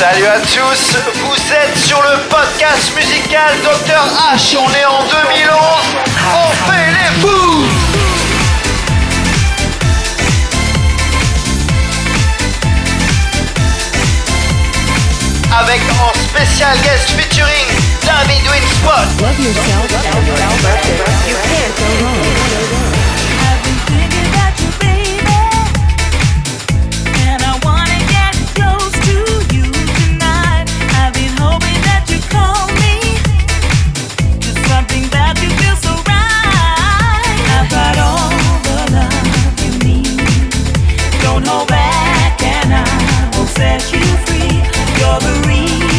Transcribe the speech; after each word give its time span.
Salut 0.00 0.24
à 0.24 0.40
tous, 0.40 0.96
vous 1.26 1.52
êtes 1.52 1.76
sur 1.76 2.00
le 2.02 2.16
podcast 2.30 2.96
musical 2.96 3.54
Dr 3.62 4.02
H, 4.32 4.56
on 4.56 4.70
est 4.74 4.86
en 4.86 5.02
2011, 5.02 5.60
on 6.32 6.50
fait 6.64 6.88
les 6.88 7.10
fous. 7.20 7.66
Avec 15.60 15.82
en 16.00 16.10
spécial 16.18 16.78
guest 16.78 17.10
featuring 17.10 17.68
David 18.06 18.48
Winspot. 18.48 19.08
set 43.60 43.92
you 43.92 44.00
free. 44.24 44.56
You're 44.98 45.20
the. 45.20 45.89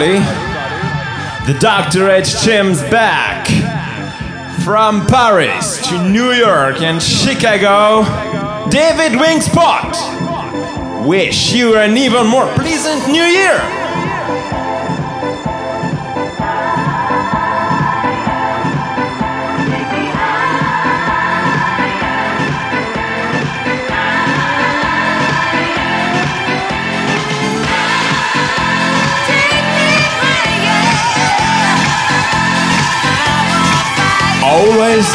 everybody. 0.00 1.52
The 1.52 1.58
Dr. 1.58 2.10
H. 2.10 2.40
Jim's 2.42 2.80
back 2.82 3.46
from 4.64 5.06
Paris 5.06 5.86
to 5.88 6.08
New 6.08 6.32
York 6.32 6.82
and 6.82 7.02
Chicago. 7.02 8.04
David 8.70 9.18
Wingspot. 9.18 11.06
Wish 11.06 11.52
you 11.52 11.76
an 11.76 11.96
even 11.96 12.26
more 12.26 12.46
pleasant 12.54 13.08
new 13.08 13.22
year! 13.22 13.77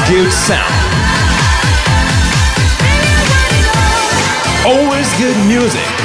good 0.08 0.32
sound. 0.32 0.74
Always 4.66 5.12
good 5.18 5.38
music. 5.48 6.03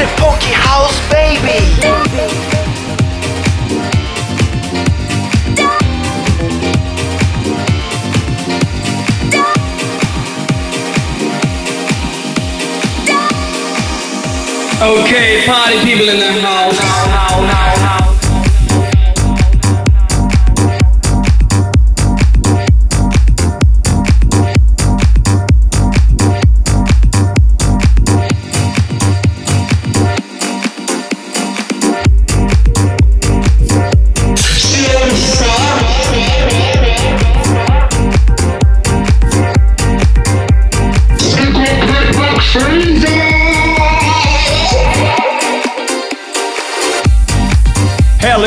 a 0.00 0.06
funky 0.16 0.52
house 0.52 0.98
baby. 1.10 1.60
Okay, 14.82 15.44
party 15.44 15.78
people 15.84 16.08
in 16.08 16.18
the 16.18 16.32
house. 16.40 17.69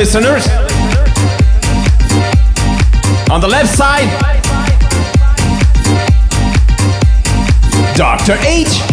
listeners. 0.03 0.45
On 3.31 3.39
the 3.39 3.47
left 3.47 3.73
side, 3.73 4.09
Dr. 7.95 8.33
H. 8.41 8.92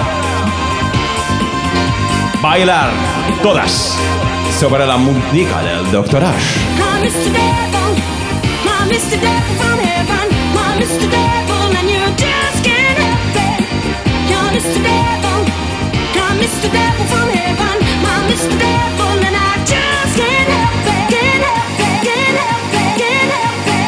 bailar 2.41 2.89
todas. 3.43 3.95
Sobre 4.59 4.85
la 4.85 4.97
música 4.97 5.61
del 5.61 5.91
Dr. 5.91 6.23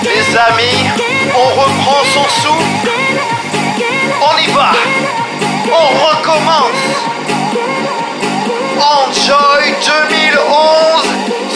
Les 0.04 0.36
amis, 0.36 0.78
on 1.36 1.50
reprend 1.60 2.04
son 2.14 2.28
souffle. 2.42 2.90
On 4.22 4.38
y 4.40 4.48
va. 4.54 4.72
On 5.72 5.90
recommence. 6.08 7.23
Joy 9.26 9.74
2011 9.80 11.04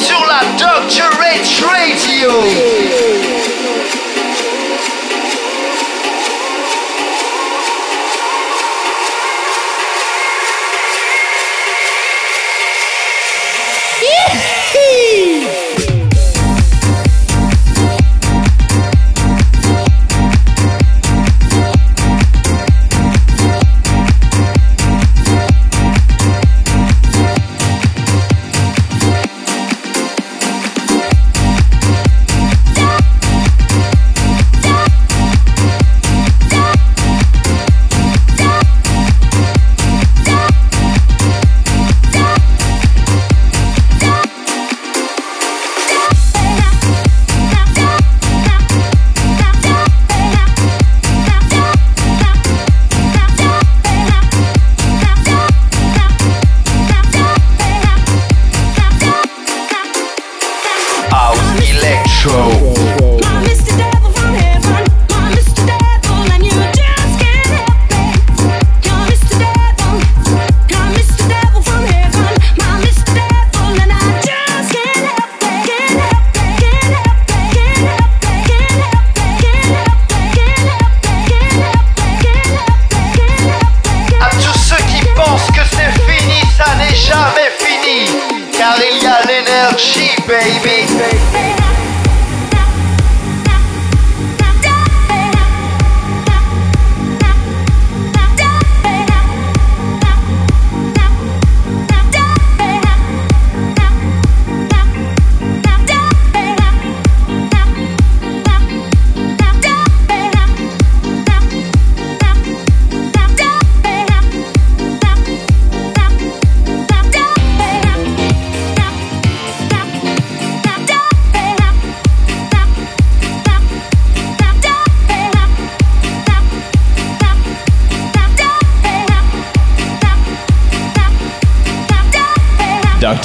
sur 0.02 0.26
la 0.26 0.40
Dr. 0.58 1.10
H 1.20 1.66
Radio. 1.66 2.97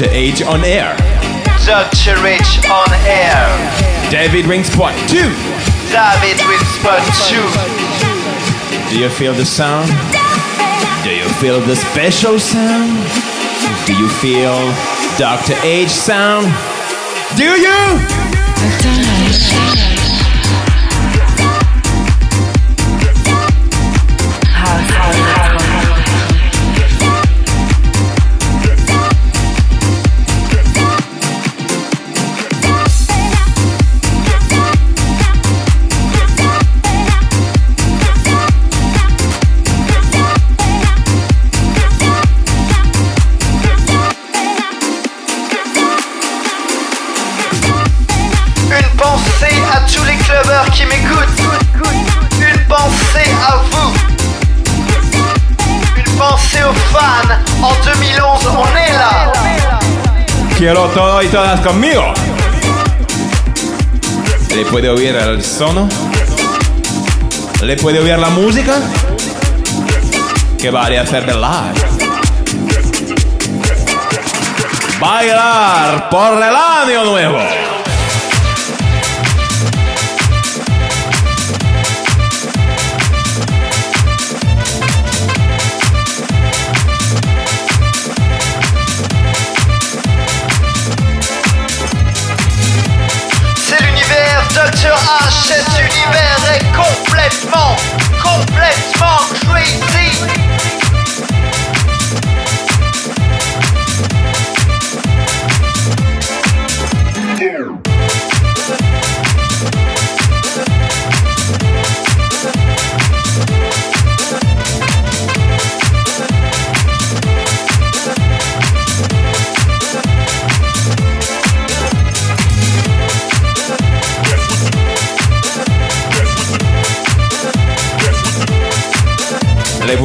Dr. 0.02 0.14
H 0.16 0.42
on 0.42 0.64
air. 0.64 0.96
Dr. 1.64 2.26
H 2.26 2.58
on 2.68 2.92
air. 3.06 3.46
David 4.10 4.46
rings 4.46 4.68
two. 5.06 5.30
David 5.94 6.42
rings 6.44 6.76
two. 7.30 7.46
Do 8.90 8.98
you 8.98 9.08
feel 9.08 9.32
the 9.32 9.44
sound? 9.44 9.86
Do 11.04 11.14
you 11.14 11.28
feel 11.38 11.60
the 11.60 11.76
special 11.76 12.40
sound? 12.40 12.98
Do 13.86 13.94
you 13.94 14.08
feel 14.08 14.56
Dr. 15.18 15.54
H 15.62 15.90
sound? 15.90 16.46
Do 17.36 17.44
you? 17.44 19.91
Quiero 60.62 60.86
todo 60.90 61.20
y 61.20 61.26
todas 61.26 61.60
conmigo. 61.60 62.14
¿Le 64.54 64.64
puede 64.66 64.90
oír 64.90 65.16
el 65.16 65.42
sono? 65.42 65.88
¿Le 67.62 67.76
puede 67.78 67.98
oír 67.98 68.16
la 68.16 68.30
música? 68.30 68.74
Que 70.60 70.70
vale 70.70 71.00
hacer 71.00 71.26
de 71.26 71.34
live. 71.34 71.74
Bailar 75.00 76.08
por 76.08 76.36
el 76.36 76.54
año 76.54 77.04
nuevo. 77.06 77.61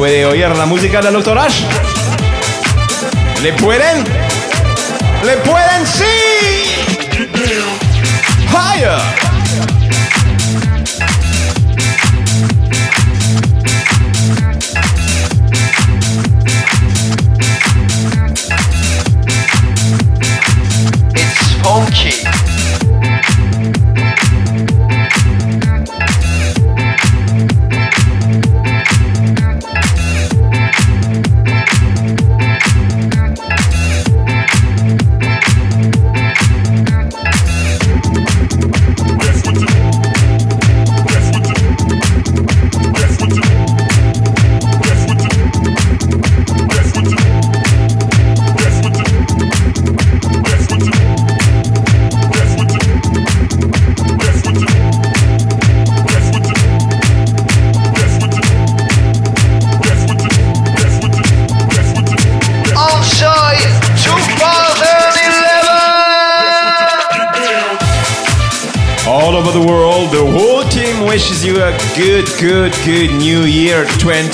Puede 0.08 0.24
oír 0.24 0.48
la 0.48 0.64
música 0.64 1.02
del 1.02 1.12
Dr. 1.12 1.36
Ash? 1.36 1.64
¿Le 3.42 3.52
pueden? 3.52 4.04
¿Le 5.22 5.36
pueden? 5.36 5.86
¡Sí! 5.86 6.27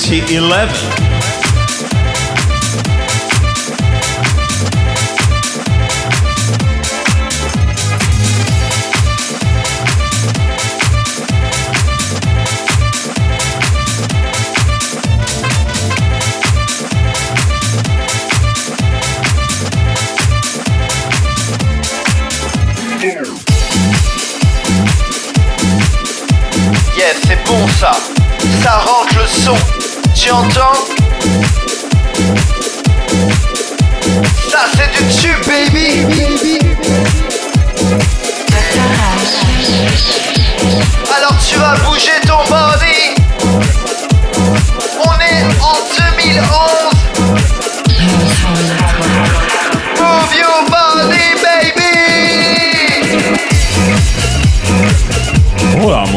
2011. 0.07 0.94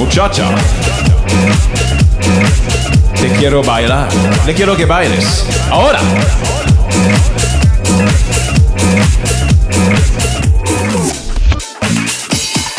Muchacha. 0.08 0.48
Te 3.20 3.28
quiero 3.38 3.62
bailar. 3.62 4.08
Le 4.46 4.54
quiero 4.54 4.74
que 4.74 4.86
bailes. 4.86 5.44
Ahora. 5.70 6.00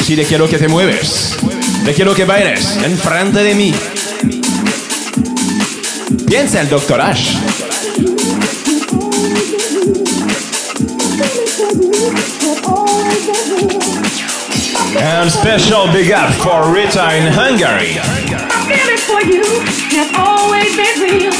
Sí, 0.03 0.15
le 0.15 0.25
quiero 0.25 0.49
que 0.49 0.57
te 0.57 0.67
mueves. 0.67 1.37
Le 1.85 1.93
quiero 1.93 2.15
que 2.15 2.25
bailes 2.25 2.77
enfrente 2.83 3.43
de 3.43 3.53
mí. 3.53 3.75
Piensa 6.25 6.61
el 6.61 6.69
Dr. 6.69 6.99
Ash. 6.99 7.35
And 14.97 15.29
special 15.29 15.85
big 15.93 16.11
up 16.11 16.33
for 16.41 16.73
Rita 16.73 17.13
in 17.13 17.29
Hungary. 17.29 18.01
For 19.05 19.21
you 19.21 19.45
have 19.93 20.09
always 20.17 20.75
been 20.75 20.97
real. 20.97 21.33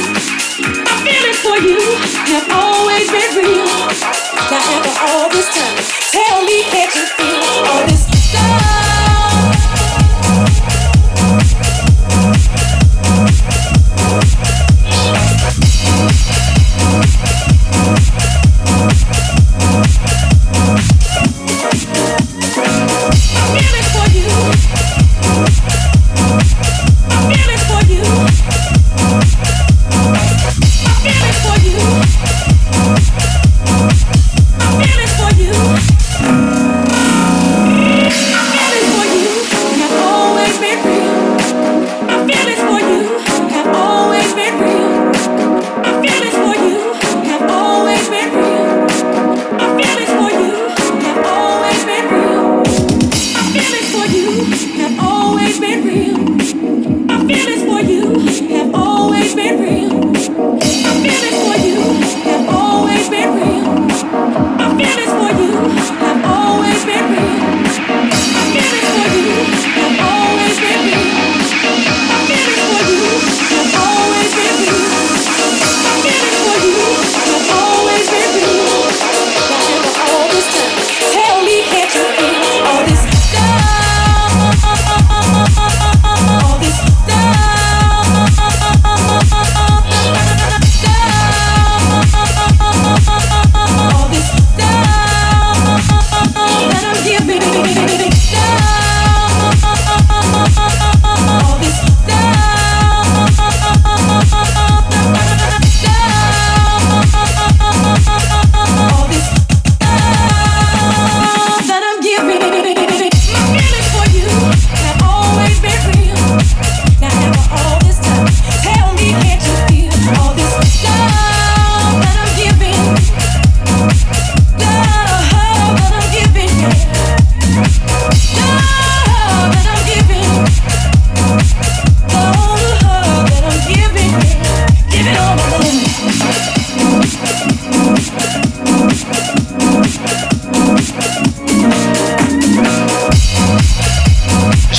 For 1.42 1.58
you 1.58 1.82
have 2.30 2.48
always 2.54 3.10
been 3.10 3.34
real. 3.42 3.66
Now 3.66 4.62
after 4.70 4.94
all 5.02 5.30
this 5.34 5.50
time, 5.50 5.82
tell 6.14 6.46
me 6.46 6.62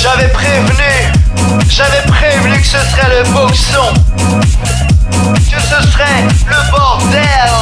J'avais 0.03 0.29
prévenu, 0.29 1.13
j'avais 1.69 2.01
prévenu 2.07 2.59
que 2.59 2.67
ce 2.67 2.79
serait 2.79 3.19
le 3.19 3.25
boxon, 3.33 3.93
que 5.35 5.61
ce 5.61 5.83
serait 5.93 6.25
le 6.49 6.71
bordel. 6.71 7.53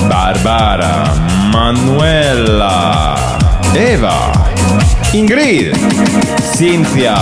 Bárbara, 0.09 1.05
Manuela, 1.53 3.15
Eva, 3.75 4.33
Ingrid, 5.13 5.73
Cynthia. 6.53 7.15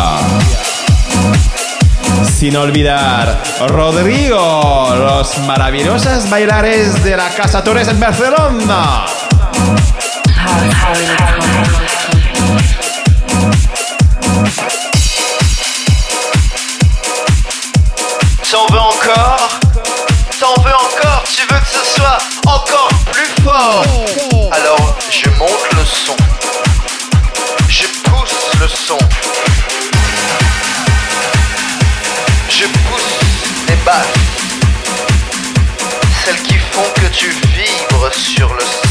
Sin 2.40 2.56
olvidar, 2.56 3.38
Rodrigo, 3.68 4.94
los 4.96 5.36
maravillosas 5.40 6.30
bailares 6.30 7.04
de 7.04 7.14
la 7.14 7.28
Casa 7.28 7.62
Torres 7.62 7.86
en 7.88 8.00
Barcelona. 8.00 9.04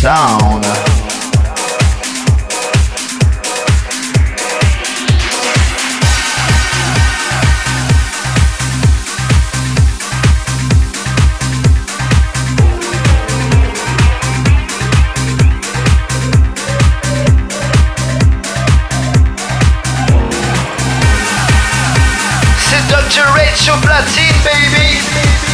sound. 0.01 0.63
Dr. 22.89 23.25
Rachel 23.35 23.75
Platine, 23.81 24.33
baby! 24.43 25.48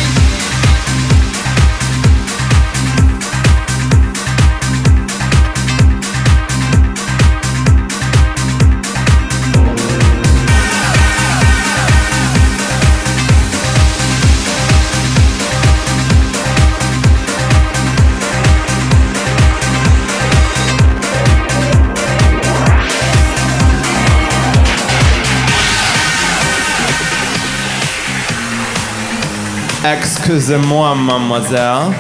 Excusez-moi, 29.94 30.96
mademoiselle. 30.96 31.94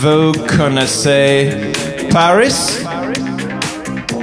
Vous 0.00 0.32
connaissez 0.56 1.72
Paris? 2.10 2.82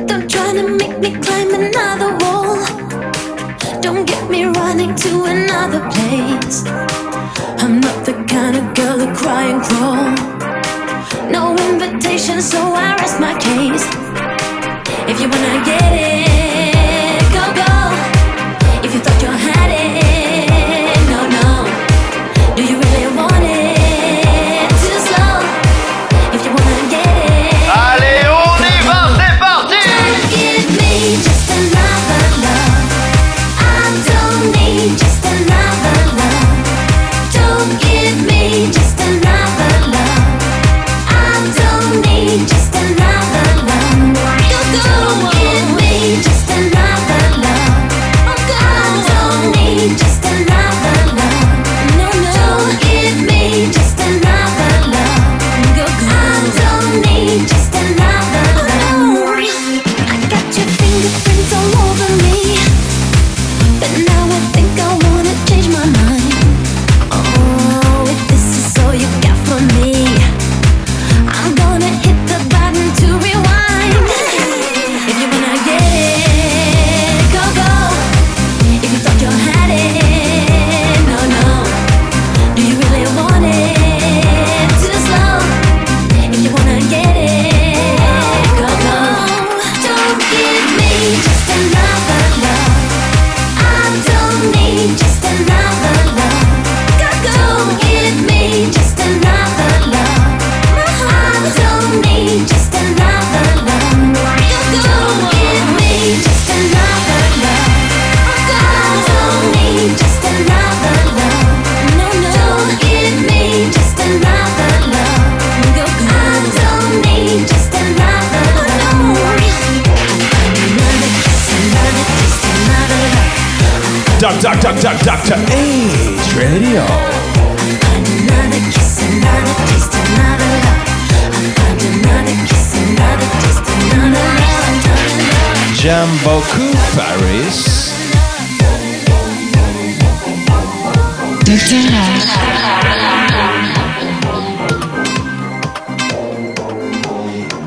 Don't 0.08 0.28
try 0.28 0.54
to 0.54 0.70
make 0.76 0.98
me 1.00 1.12
climb 1.22 1.54
another 1.54 2.18
wall. 2.22 2.58
Don't 3.80 4.06
get 4.06 4.28
me 4.28 4.46
running 4.46 4.96
to 4.96 5.26
another 5.26 5.82
place. 5.92 6.66
I'm 7.60 7.80
not 7.80 8.04
the 8.04 8.14
kind 8.28 8.56
of 8.56 8.74
girl 8.74 8.98
who 8.98 9.14
cry 9.14 9.44
and 9.52 9.62
crawl. 9.62 10.16
No 11.30 11.56
invitation, 11.70 12.42
so 12.42 12.58
I 12.74 12.96
rest 12.96 13.20
my 13.20 13.38
case. 13.38 13.86
If 15.08 15.22
you 15.22 15.30
wanna 15.30 15.64
get 15.64 15.94
it. 15.94 16.27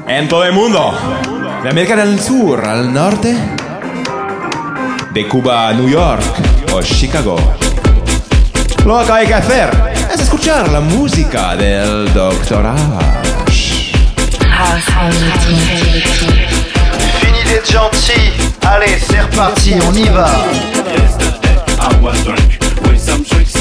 En 0.06 0.28
todo 0.28 0.44
el 0.44 0.52
mundo. 0.52 0.92
De 1.62 1.70
América 1.70 1.96
del 1.96 2.20
Sur 2.20 2.62
al 2.62 2.92
norte. 2.92 3.34
De 5.14 5.26
Cuba 5.26 5.68
a 5.68 5.72
New 5.72 5.88
York 5.88 6.22
o 6.74 6.82
Chicago. 6.82 7.38
Lo 8.84 9.02
que 9.06 9.12
hay 9.12 9.26
que 9.26 9.34
hacer 9.34 9.70
es 10.12 10.20
escuchar 10.20 10.68
la 10.68 10.80
música 10.80 11.56
del 11.56 12.12
Doctor 12.12 12.66
H. 12.66 13.92
Fini 17.18 17.42
d'être 17.44 17.66
gentil. 17.66 18.32
Allez, 18.62 18.98
c'est 18.98 19.20
reparti, 19.20 19.74
on 19.88 19.96
y 19.96 20.08
va. 20.10 20.28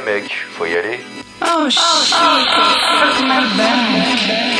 ouais 0.00 0.12
mec, 0.20 0.46
faut 0.52 0.66
y 0.66 0.76
aller. 0.76 1.00
Oh, 1.42 1.68
shit. 1.68 1.82
Fuck 1.82 3.20
my 3.22 3.40
bad. 3.56 4.50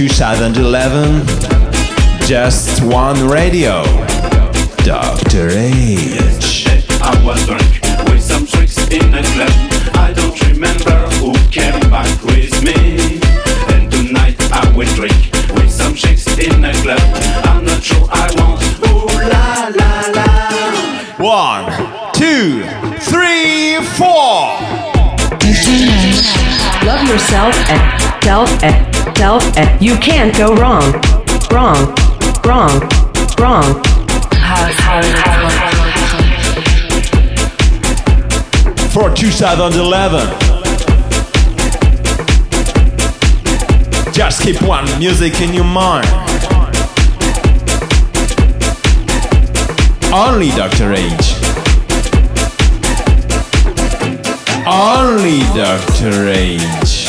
2011, 0.00 1.26
just 2.26 2.82
one 2.82 3.28
radio. 3.28 3.82
Dr. 4.82 5.50
H. 5.50 6.64
I 7.02 7.22
was 7.22 7.44
drunk 7.44 8.08
with 8.08 8.22
some 8.22 8.46
tricks 8.46 8.78
in 8.88 9.12
a 9.12 9.22
club. 9.22 9.52
I 9.96 10.14
don't 10.16 10.40
remember 10.48 10.96
who 11.20 11.34
came 11.50 11.78
back 11.90 12.08
with 12.24 12.64
me. 12.64 13.20
And 13.74 13.92
tonight 13.92 14.40
I 14.50 14.72
will 14.74 14.88
drink 14.94 15.20
with 15.52 15.70
some 15.70 15.94
chicks 15.94 16.26
in 16.38 16.64
a 16.64 16.72
club. 16.80 17.00
I'm 17.44 17.66
not 17.66 17.82
sure 17.82 18.08
I 18.10 18.32
want. 18.38 18.62
Ooh 18.88 19.04
la 19.28 19.68
la 19.68 19.92
la. 20.16 20.30
One, 21.18 22.12
two, 22.14 22.64
three, 23.00 23.84
four. 23.98 24.56
Love 26.86 27.06
yourself 27.06 27.54
and 27.68 28.24
self 28.24 28.62
and 28.62 28.89
self 29.20 29.44
and 29.58 29.82
you 29.82 29.96
can't 29.98 30.34
go 30.34 30.54
wrong. 30.54 30.94
Wrong. 31.52 31.94
Wrong. 32.42 32.80
Wrong. 33.38 33.68
For 38.94 39.14
2011. 39.14 40.26
Just 44.10 44.40
keep 44.40 44.62
one 44.62 44.86
music 44.98 45.38
in 45.42 45.52
your 45.52 45.64
mind. 45.64 46.06
Only 50.14 50.48
Dr. 50.56 50.94
H. 50.94 51.34
Only 54.66 55.40
Dr. 55.52 56.28
H. 56.30 56.99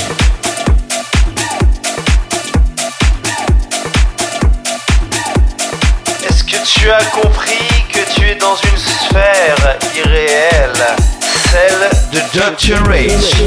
tu 6.82 6.89
as 6.89 7.06
compris 7.12 7.86
que 7.94 8.00
tu 8.12 8.28
es 8.28 8.36
dans 8.36 8.56
une 8.56 8.78
sphère 8.78 9.78
irréelle, 9.96 10.72
celle 11.52 11.89
de 12.12 12.20
Dr. 12.34 12.82
H 12.89 13.41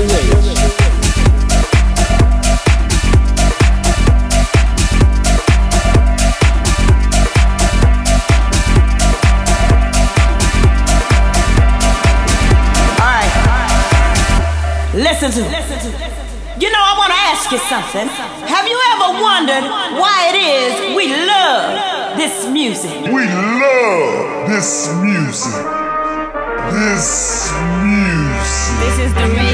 Alright. 13.01 13.33
Listen 14.94 15.33
to 15.33 15.40
You 16.61 16.70
know, 16.70 16.79
I 16.79 16.94
want 16.97 17.11
to 17.11 17.18
ask 17.33 17.51
you 17.51 17.59
something. 17.59 18.09
Have 18.47 18.68
you 18.68 18.79
ever 18.92 19.20
wondered 19.20 19.64
why 19.99 20.31
it 20.31 20.37
is 20.37 20.94
we 20.94 21.09
love 21.27 21.94
this 22.16 22.48
music? 22.48 23.05
We 23.07 23.27
love 23.27 24.48
this 24.48 24.92
music. 25.03 25.53
This 26.72 27.53
music. 27.83 28.74
This 28.83 28.98
is 29.07 29.14
the 29.14 29.27
radio 29.35 29.54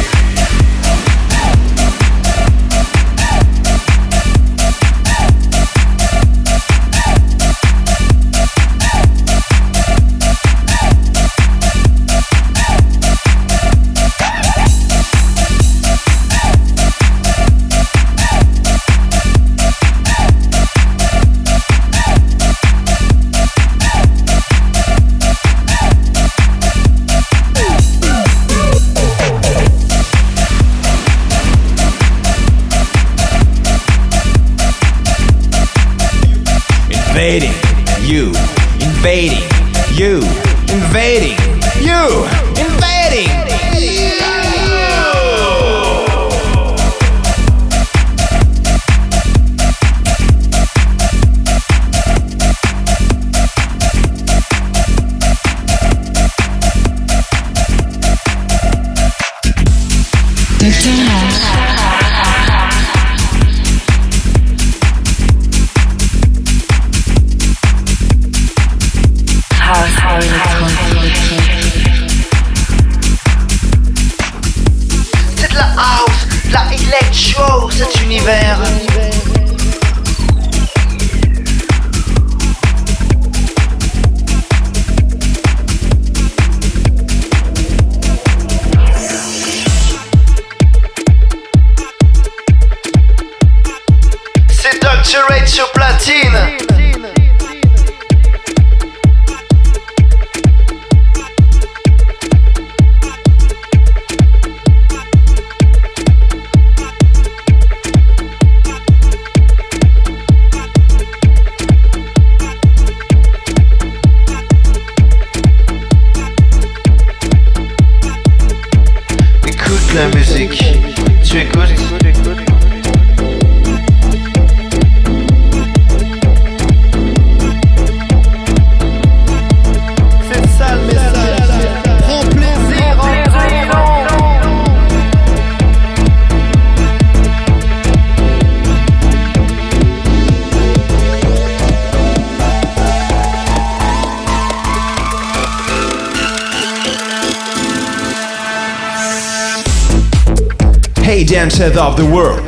dancers 151.31 151.77
of 151.77 151.95
the 151.95 152.05
world 152.05 152.45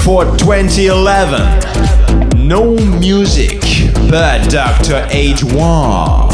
for 0.00 0.24
2011. 0.38 2.48
No 2.48 2.74
music, 2.98 3.60
but 4.10 4.50
Dr. 4.50 5.06
H1. 5.06 6.33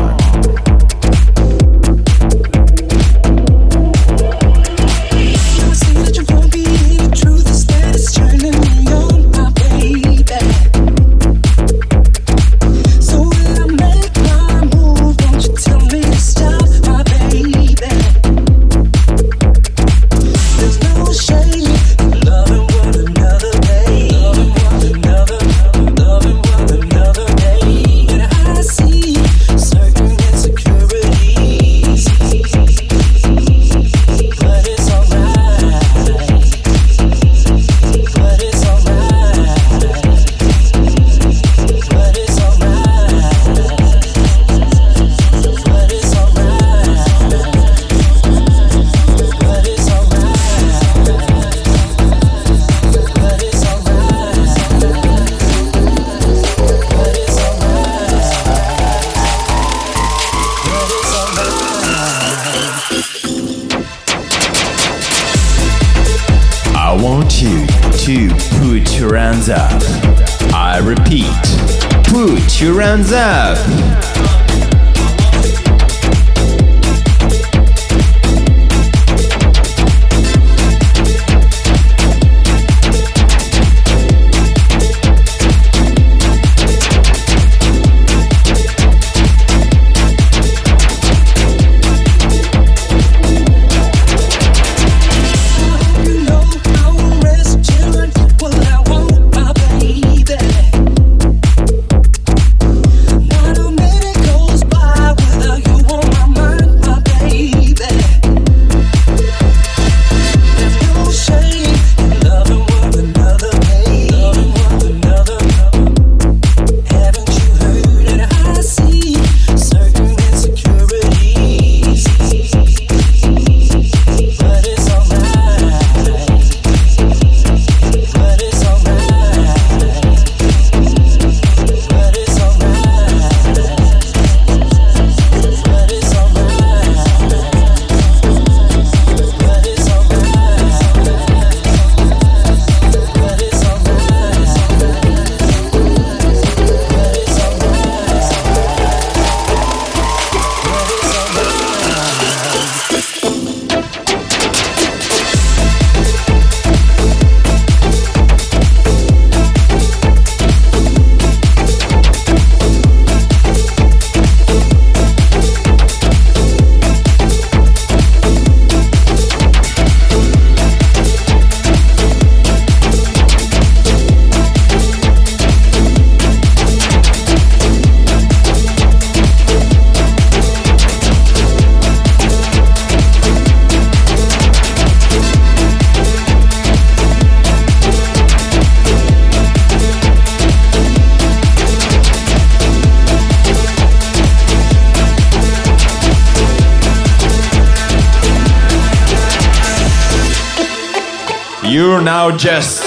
Now 202.11 202.37
just 202.37 202.83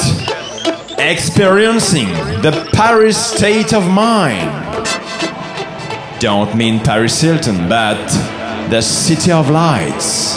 experiencing 1.00 2.10
the 2.46 2.52
Paris 2.74 3.18
state 3.34 3.72
of 3.74 3.84
mind. 3.90 4.52
Don't 6.20 6.54
mean 6.58 6.82
Paris 6.82 7.22
Hilton, 7.22 7.70
but 7.70 8.06
the 8.70 8.82
city 8.82 9.32
of 9.32 9.50
lights. 9.50 10.36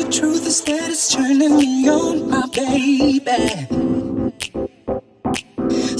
The 0.00 0.08
truth 0.18 0.46
is 0.46 0.60
that 0.64 0.90
it's 0.90 1.14
turning 1.14 1.56
me 1.56 1.88
on, 1.88 2.28
my 2.28 2.46
baby. 2.60 3.44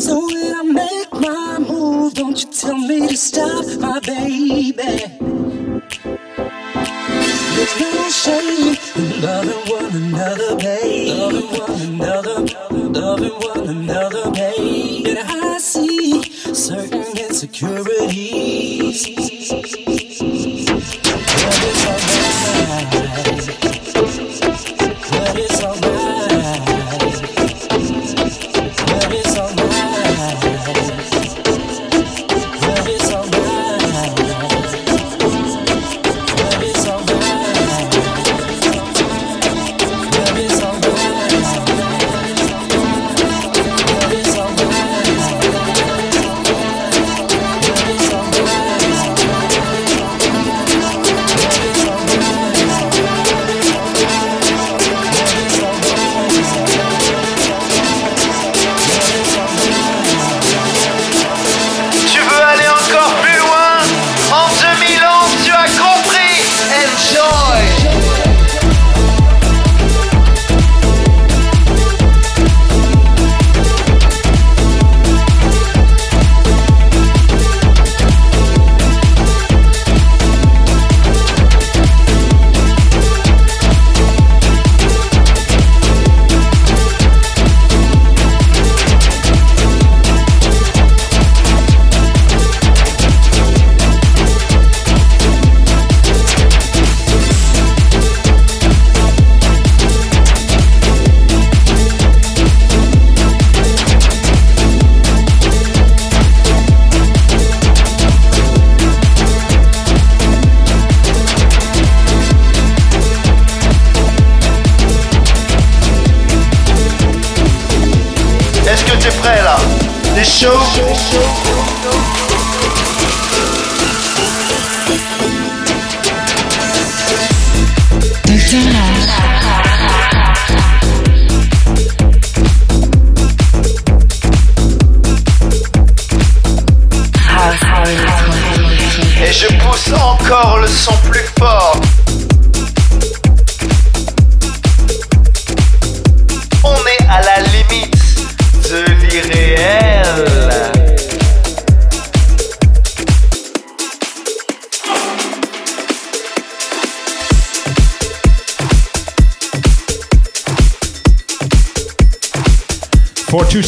So 0.04 0.12
when 0.26 0.50
I 0.60 0.62
make 0.82 1.12
my 1.14 1.58
move, 1.70 2.12
don't 2.12 2.38
you 2.42 2.50
tell 2.52 2.76
me 2.76 3.08
to 3.08 3.16
stop, 3.16 3.64
my 3.80 4.00
baby. 4.00 5.17
Shame 8.10 8.74
loving 9.20 9.70
one 9.70 9.94
another, 9.94 10.56
babe. 10.56 11.08
Loving 11.14 11.48
one 11.58 11.80
another, 11.82 12.40
loving 12.70 13.32
one 13.32 13.68
another, 13.68 14.30
babe. 14.30 15.06
And 15.08 15.18
I 15.18 15.58
see 15.58 16.22
certain 16.54 17.04
insecurities. 17.18 18.17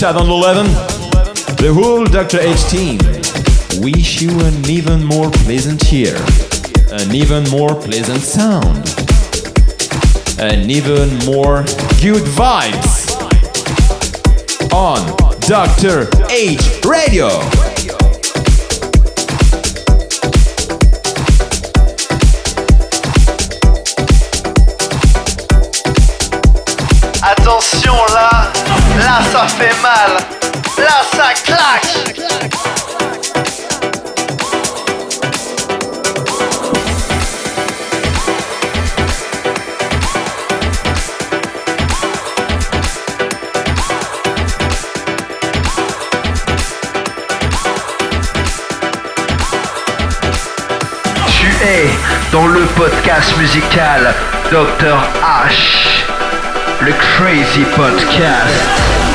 2011, 0.01 0.65
the 1.61 1.71
whole 1.75 2.07
Dr. 2.07 2.41
H 2.41 2.65
team 2.71 2.97
wish 3.83 4.23
you 4.23 4.31
an 4.31 4.65
even 4.65 5.05
more 5.05 5.31
pleasant 5.45 5.93
year, 5.93 6.17
an 6.91 7.15
even 7.15 7.45
more 7.51 7.75
pleasant 7.75 8.23
sound, 8.23 8.79
and 10.41 10.71
even 10.71 11.11
more 11.27 11.65
good 12.01 12.25
vibes 12.33 13.13
on 14.73 15.05
Dr. 15.41 16.09
H 16.31 16.83
Radio. 16.83 17.29
Attention 27.23 27.93
là, 28.15 28.30
là 29.05 29.21
ça 29.33 29.47
fait 29.49 29.75
mal, 29.83 30.17
là 30.79 31.03
ça 31.17 31.33
claque. 31.45 32.11
Tu 51.27 51.47
es 51.65 51.91
dans 52.33 52.47
le 52.47 52.67
podcast 52.77 53.37
musical 53.39 54.15
Dr 54.51 54.99
H, 55.23 56.10
le 56.83 56.93
Crazy 56.93 57.65
Podcast. 57.77 59.10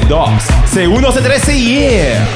C2, 0.00 0.38
C1, 0.66 1.12
C3, 1.12 1.56
yeah. 1.56 2.35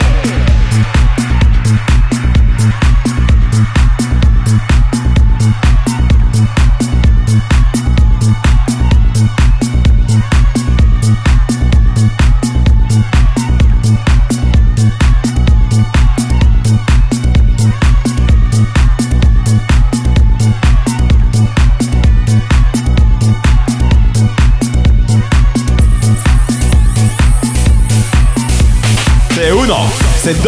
C1, 29.60 29.76
C2, 30.22 30.46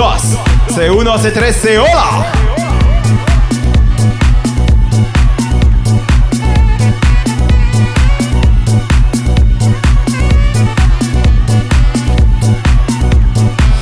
C1, 0.70 1.18
C3, 1.18 1.52
C. 1.52 1.78
¡Hola! 1.78 2.32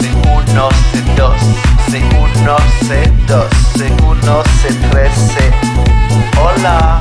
C1, 0.01 0.68
C2, 0.91 1.20
C1, 1.87 2.49
C2, 2.89 3.31
C1, 3.76 4.28
C3, 4.59 5.11
C. 5.14 5.35
¡Hola! 6.41 7.01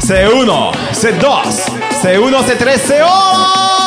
C1, 0.00 0.72
C2, 0.94 1.24
C1, 2.00 2.34
C3, 2.46 2.78
C. 2.78 3.02
¡Hola! 3.02 3.77